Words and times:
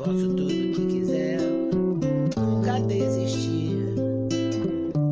Posso 0.00 0.28
tudo 0.28 0.48
que 0.48 0.86
quiser, 0.86 1.38
nunca 2.34 2.80
desistir. 2.80 3.76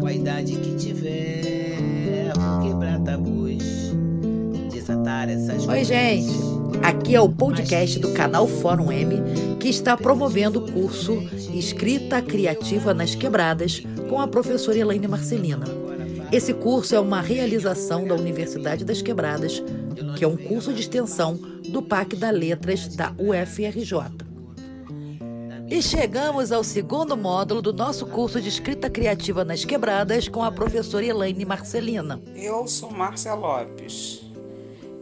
Com 0.01 0.07
a 0.07 0.13
idade 0.15 0.57
que 0.57 0.77
tiver, 0.77 2.33
vou 2.35 2.61
quebrar 2.67 2.99
tabus, 3.01 3.93
desatar 4.73 5.29
essas 5.29 5.69
Oi, 5.69 5.85
gente. 5.85 6.33
Aqui 6.83 7.15
é 7.15 7.21
o 7.21 7.29
podcast 7.29 7.99
do 7.99 8.15
canal 8.15 8.49
Fórum 8.49 8.91
M, 8.91 9.17
que 9.61 9.69
está 9.69 9.95
promovendo 9.95 10.61
o 10.61 10.73
curso 10.73 11.19
Escrita 11.53 12.23
Criativa 12.23 12.95
nas 12.95 13.15
Quebradas 13.15 13.83
com 14.09 14.19
a 14.19 14.27
professora 14.27 14.79
Elaine 14.79 15.07
Marcelina. 15.07 15.67
Esse 16.33 16.55
curso 16.55 16.95
é 16.95 17.01
uma 17.01 17.21
realização 17.21 18.07
da 18.07 18.15
Universidade 18.15 18.87
das 18.87 19.03
Quebradas, 19.03 19.63
que 20.17 20.25
é 20.25 20.27
um 20.27 20.37
curso 20.39 20.73
de 20.73 20.81
extensão 20.81 21.39
do 21.69 21.83
PAC 21.83 22.17
da 22.17 22.31
Letras 22.31 22.89
da 22.89 23.13
UFRJ. 23.19 24.28
E 25.71 25.83
chegamos 25.83 26.51
ao 26.51 26.65
segundo 26.65 27.15
módulo 27.15 27.61
do 27.61 27.75
nosso 27.75 28.07
curso 28.07 28.41
de 28.41 28.49
escrita 28.49 28.89
criativa 28.89 29.45
nas 29.45 29.67
quebradas 29.67 30.27
com 30.27 30.43
a 30.43 30.51
professora 30.51 31.05
Elaine 31.05 31.45
Marcelina. 31.45 32.21
Eu 32.35 32.67
sou 32.67 32.91
Márcia 32.91 33.35
Lopes 33.35 34.23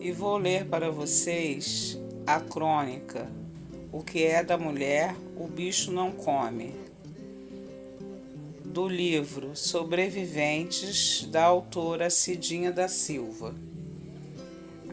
e 0.01 0.11
vou 0.11 0.37
ler 0.37 0.67
para 0.67 0.91
vocês 0.91 1.97
a 2.27 2.41
crônica 2.41 3.31
O 3.93 4.03
que 4.03 4.25
é 4.25 4.43
da 4.43 4.59
mulher, 4.59 5.15
o 5.37 5.47
bicho 5.47 5.93
não 5.93 6.11
come, 6.11 6.75
do 8.65 8.89
livro 8.89 9.55
Sobreviventes 9.55 11.27
da 11.31 11.45
autora 11.45 12.11
Cidinha 12.11 12.73
da 12.73 12.89
Silva. 12.89 13.55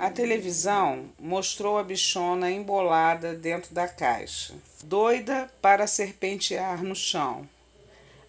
A 0.04 0.10
televisão 0.10 1.06
mostrou 1.18 1.78
a 1.78 1.84
bichona 1.84 2.52
embolada 2.52 3.34
dentro 3.34 3.74
da 3.74 3.88
caixa, 3.88 4.54
doida 4.84 5.50
para 5.62 5.88
serpentear 5.88 6.84
no 6.84 6.94
chão. 6.94 7.48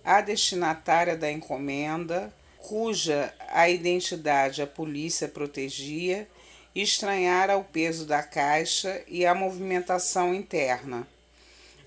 A 0.04 0.20
destinatária 0.20 1.16
da 1.16 1.32
encomenda, 1.32 2.32
cuja 2.58 3.34
a 3.48 3.68
identidade 3.68 4.62
a 4.62 4.68
polícia 4.68 5.26
protegia, 5.26 6.28
estranhara 6.76 7.56
o 7.56 7.64
peso 7.64 8.06
da 8.06 8.22
caixa 8.22 9.02
e 9.08 9.26
a 9.26 9.34
movimentação 9.34 10.32
interna. 10.32 11.04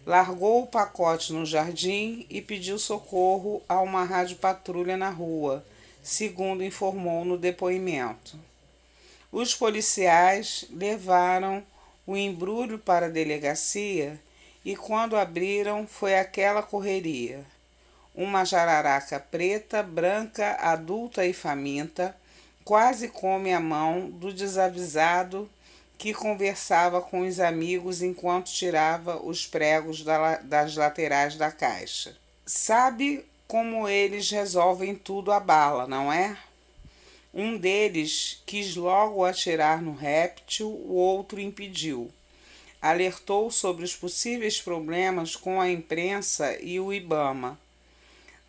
Largou 0.05 0.63
o 0.63 0.67
pacote 0.67 1.31
no 1.31 1.45
jardim 1.45 2.25
e 2.29 2.41
pediu 2.41 2.77
socorro 2.77 3.63
a 3.69 3.79
uma 3.79 4.03
rádio 4.03 4.35
patrulha 4.35 4.97
na 4.97 5.09
rua, 5.09 5.65
segundo 6.03 6.61
informou 6.61 7.23
no 7.23 7.37
depoimento. 7.37 8.37
Os 9.31 9.53
policiais 9.53 10.65
levaram 10.71 11.63
o 12.05 12.15
embrulho 12.15 12.79
para 12.79 13.07
a 13.07 13.09
delegacia 13.09 14.19
e, 14.63 14.75
quando 14.75 15.17
abriram, 15.17 15.85
foi 15.85 16.17
aquela 16.17 16.63
correria. 16.63 17.45
Uma 18.15 18.45
jararaca 18.45 19.19
preta, 19.19 19.83
branca, 19.83 20.57
adulta 20.59 21.25
e 21.25 21.33
faminta, 21.33 22.15
quase 22.63 23.09
come 23.09 23.53
a 23.53 23.59
mão 23.59 24.09
do 24.09 24.33
desavisado 24.33 25.49
que 25.97 26.13
conversava 26.13 27.01
com 27.01 27.21
os 27.21 27.39
amigos 27.39 28.01
enquanto 28.01 28.51
tirava 28.51 29.17
os 29.17 29.45
pregos 29.45 30.03
das 30.43 30.75
laterais 30.75 31.35
da 31.35 31.51
caixa. 31.51 32.15
Sabe 32.45 33.25
como 33.47 33.87
eles 33.87 34.29
resolvem 34.29 34.95
tudo 34.95 35.31
a 35.31 35.39
bala, 35.39 35.87
não 35.87 36.11
é? 36.11 36.37
Um 37.33 37.57
deles 37.57 38.41
quis 38.45 38.75
logo 38.75 39.23
atirar 39.23 39.81
no 39.81 39.93
réptil, 39.93 40.67
o 40.69 40.93
outro 40.93 41.39
impediu. 41.39 42.11
Alertou 42.81 43.51
sobre 43.51 43.83
os 43.83 43.95
possíveis 43.95 44.61
problemas 44.61 45.35
com 45.35 45.59
a 45.59 45.69
imprensa 45.69 46.57
e 46.61 46.79
o 46.79 46.93
Ibama. 46.93 47.59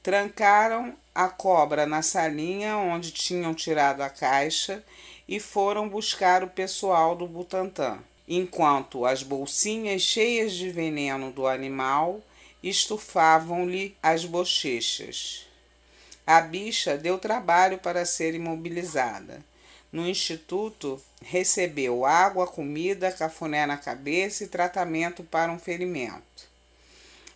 Trancaram 0.03 0.95
a 1.15 1.29
cobra 1.29 1.85
na 1.85 2.01
salinha 2.01 2.77
onde 2.77 3.11
tinham 3.11 3.53
tirado 3.53 4.03
a 4.03 4.09
caixa 4.09 4.85
e 5.27 5.41
foram 5.41 5.89
buscar 5.89 6.45
o 6.45 6.49
pessoal 6.49 7.17
do 7.17 7.27
Butantã, 7.27 7.99
enquanto 8.27 9.05
as 9.05 9.23
bolsinhas 9.23 10.03
cheias 10.03 10.53
de 10.53 10.71
veneno 10.71 11.33
do 11.33 11.47
animal 11.47 12.23
estufavam-lhe 12.63 13.97
as 14.03 14.25
bochechas. 14.25 15.48
A 16.29 16.43
bicha 16.43 16.99
deu 16.99 17.19
trabalho 17.19 17.79
para 17.79 18.05
ser 18.05 18.35
imobilizada. 18.35 19.43
No 19.91 20.07
instituto, 20.07 21.03
recebeu 21.23 22.05
água, 22.05 22.47
comida, 22.47 23.11
cafuné 23.11 23.65
na 23.65 23.79
cabeça 23.79 24.45
e 24.45 24.47
tratamento 24.47 25.25
para 25.25 25.51
um 25.51 25.59
ferimento. 25.59 26.47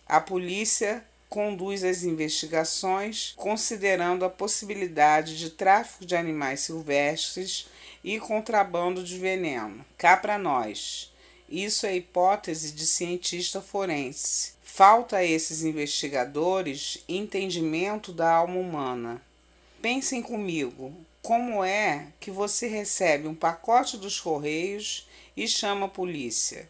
A 0.05 0.21
polícia 0.21 1.03
conduz 1.27 1.83
as 1.83 2.03
investigações 2.03 3.33
considerando 3.35 4.25
a 4.25 4.29
possibilidade 4.29 5.39
de 5.39 5.49
tráfico 5.49 6.05
de 6.05 6.15
animais 6.15 6.59
silvestres 6.59 7.65
e 8.03 8.19
contrabando 8.19 9.03
de 9.03 9.17
veneno. 9.17 9.83
Cá 9.97 10.15
para 10.15 10.37
nós. 10.37 11.11
Isso 11.49 11.87
é 11.87 11.95
hipótese 11.95 12.71
de 12.71 12.85
cientista 12.85 13.59
forense. 13.59 14.53
Falta 14.75 15.17
a 15.17 15.23
esses 15.23 15.63
investigadores 15.63 17.03
entendimento 17.07 18.11
da 18.11 18.31
alma 18.31 18.59
humana. 18.59 19.21
Pensem 19.79 20.19
comigo, 20.19 20.91
como 21.21 21.63
é 21.63 22.07
que 22.19 22.31
você 22.31 22.65
recebe 22.65 23.27
um 23.27 23.35
pacote 23.35 23.97
dos 23.97 24.19
correios 24.19 25.07
e 25.37 25.47
chama 25.47 25.85
a 25.85 25.89
polícia? 25.89 26.67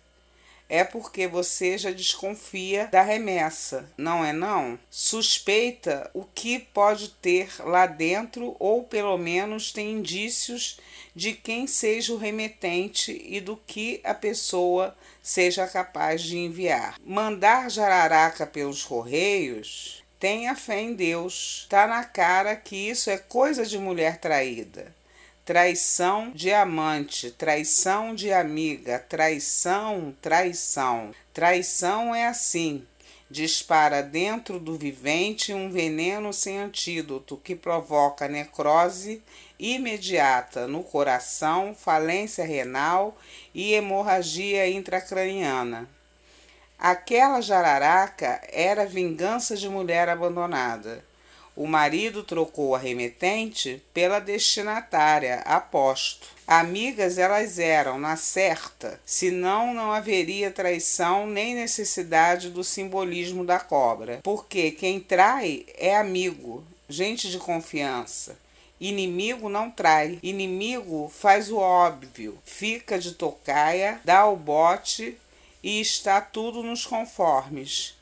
É 0.73 0.84
porque 0.84 1.28
você 1.28 1.78
já 1.78 1.91
desconfia 1.91 2.88
da 2.88 3.03
remessa, 3.03 3.88
não 3.95 4.25
é 4.25 4.34
não? 4.34 4.79
Suspeita 4.89 6.09
o 6.16 6.23
que 6.23 6.57
pode 6.57 7.09
ter 7.09 7.47
lá 7.59 7.85
dentro 7.85 8.56
ou 8.57 8.84
pelo 8.84 9.16
menos 9.16 9.72
tem 9.72 9.91
indícios 9.91 10.79
de 11.16 11.34
quem 11.34 11.67
seja 11.67 12.11
o 12.11 12.17
remetente 12.17 13.22
e 13.23 13.39
do 13.39 13.56
que 13.56 14.01
a 14.03 14.16
pessoa 14.16 14.97
seja 15.22 15.67
capaz 15.67 16.23
de 16.23 16.39
enviar. 16.39 16.95
Mandar 17.05 17.69
jararaca 17.69 18.47
pelos 18.47 18.84
correios 18.84 20.01
Tenha 20.19 20.55
fé 20.55 20.79
em 20.79 20.94
Deus. 20.94 21.67
Tá 21.69 21.85
na 21.85 22.05
cara 22.05 22.55
que 22.55 22.78
isso 22.78 23.09
é 23.09 23.17
coisa 23.17 23.66
de 23.66 23.78
mulher 23.78 24.19
traída 24.19 24.95
traição 25.46 26.31
de 26.31 26.54
amante, 26.54 27.30
traição 27.30 28.16
de 28.16 28.31
amiga, 28.31 28.98
traição, 28.98 30.16
traição. 30.22 31.14
Traição 31.34 32.16
é 32.16 32.28
assim. 32.28 32.86
Dispara 33.30 34.02
dentro 34.02 34.58
do 34.59 34.78
vivente 34.78 35.53
um 35.53 35.70
veneno 35.70 36.32
sem 36.32 36.59
antídoto 36.59 37.36
que 37.44 37.56
provoca 37.56 38.28
necrose 38.28 39.22
imediata 39.59 40.68
no 40.68 40.84
coração, 40.84 41.76
falência 41.76 42.46
renal 42.46 43.18
e 43.53 43.74
hemorragia 43.74 44.70
intracraniana. 44.70 45.90
Aquela 46.80 47.42
jararaca 47.42 48.42
era 48.52 48.86
vingança 48.86 49.56
de 49.56 49.68
mulher 49.68 50.08
abandonada. 50.09 51.03
O 51.56 51.68
marido 51.68 52.24
trocou 52.24 52.74
a 52.74 52.80
remetente 52.80 53.81
pela 53.94 54.19
destinatária, 54.19 55.36
aposto. 55.46 56.28
Amigas 56.47 57.19
elas 57.19 57.59
eram, 57.59 58.00
na 58.00 58.16
certa, 58.16 59.00
senão 59.06 59.74
não 59.74 59.91
haveria 59.91 60.52
traição 60.52 61.28
nem 61.28 61.53
necessidade 61.53 62.50
do 62.50 62.64
simbolismo 62.64 63.46
da 63.46 63.59
cobra, 63.59 64.19
porque 64.24 64.72
quem 64.72 65.00
trai 65.00 65.66
é 65.78 65.96
amigo, 65.96 66.64
gente 66.90 67.30
de 67.30 67.38
confiança. 67.38 68.35
Inimigo 68.80 69.47
não 69.47 69.70
trai, 69.70 70.20
inimigo 70.24 71.08
faz 71.08 71.52
o 71.52 71.58
óbvio, 71.58 72.38
fica 72.44 72.97
de 72.97 73.14
tocaia, 73.14 74.02
dá 74.03 74.25
o 74.25 74.35
bote 74.35 75.18
e 75.64 75.80
está 75.80 76.20
tudo 76.20 76.64
nos 76.64 76.85
conformes. 76.85 77.96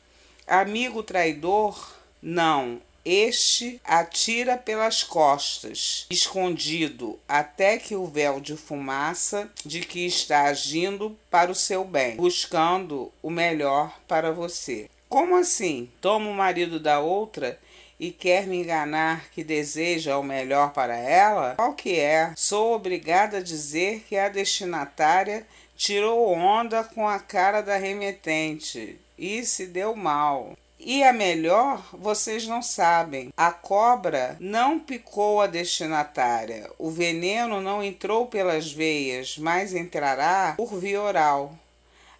Amigo 0.48 1.04
traidor, 1.04 1.96
não, 2.22 2.82
este 3.04 3.82
atira 3.84 4.58
pelas 4.58 5.04
costas, 5.04 6.06
escondido, 6.10 7.20
até 7.28 7.78
que 7.78 7.96
o 7.96 8.06
véu 8.06 8.40
de 8.40 8.56
fumaça 8.56 9.52
de 9.66 9.82
que 9.82 10.06
está 10.06 10.44
agindo 10.44 11.18
para 11.30 11.52
o 11.52 11.56
seu 11.56 11.84
bem, 11.84 12.16
buscando 12.16 13.12
o 13.22 13.30
melhor 13.30 14.00
para 14.08 14.32
você. 14.32 14.90
Como 15.10 15.36
assim? 15.36 15.90
Toma 16.00 16.30
o 16.30 16.34
marido 16.34 16.80
da 16.80 17.00
outra 17.00 17.60
e 18.00 18.12
quer 18.12 18.48
me 18.48 18.58
enganar 18.58 19.30
que 19.30 19.44
deseja 19.44 20.18
o 20.18 20.24
melhor 20.24 20.74
para 20.74 20.96
ela? 20.96 21.56
Qual 21.56 21.74
que 21.74 22.00
é? 22.00 22.34
Sou 22.36 22.74
obrigada 22.74 23.38
a 23.38 23.44
dizer 23.44 24.04
que 24.08 24.18
a 24.18 24.30
destinatária 24.30 25.46
tirou 25.76 26.32
onda 26.32 26.84
com 26.84 27.08
a 27.08 27.20
cara 27.20 27.62
da 27.62 27.78
remetente 27.78 28.98
e 29.18 29.46
se 29.46 29.68
deu 29.68 29.96
mal. 29.96 30.58
E 30.84 31.04
a 31.04 31.14
melhor, 31.14 31.88
vocês 31.94 32.48
não 32.48 32.64
sabem. 32.64 33.32
A 33.38 33.52
cobra 33.52 34.36
não 34.40 34.80
picou 34.80 35.40
a 35.40 35.46
destinatária. 35.46 36.68
O 36.80 36.90
veneno 36.90 37.62
não 37.62 37.84
entrou 37.84 38.26
pelas 38.26 38.72
veias, 38.72 39.38
mas 39.38 39.76
entrará 39.76 40.56
por 40.58 40.80
via 40.80 41.00
oral. 41.00 41.56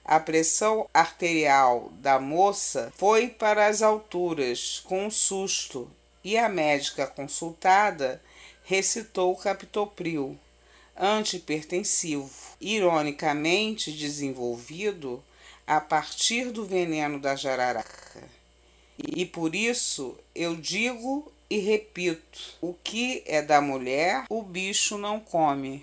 A 0.06 0.20
pressão 0.20 0.88
arterial 0.94 1.90
da 1.94 2.20
moça 2.20 2.94
foi 2.96 3.30
para 3.30 3.66
as 3.66 3.82
alturas 3.82 4.80
com 4.86 5.08
um 5.08 5.12
susto 5.12 5.90
e 6.24 6.38
a 6.38 6.48
médica 6.48 7.08
consultada 7.08 8.22
recitou 8.64 9.36
captopril, 9.38 10.38
antihipertensivo, 10.96 12.30
ironicamente 12.62 13.92
desenvolvido 13.92 15.24
a 15.66 15.82
partir 15.82 16.52
do 16.52 16.64
veneno 16.64 17.20
da 17.20 17.36
jararaca. 17.36 18.41
E 19.08 19.26
por 19.26 19.56
isso 19.56 20.18
eu 20.36 20.56
digo 20.56 21.32
e 21.50 21.60
repito: 21.60 22.56
o 22.62 22.74
que 22.74 23.24
é 23.26 23.42
da 23.42 23.62
mulher, 23.62 24.26
o 24.30 24.42
bicho 24.42 24.98
não 24.98 25.20
come. 25.20 25.80